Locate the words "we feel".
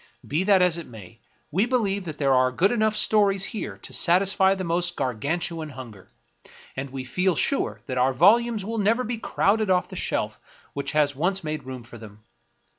6.89-7.35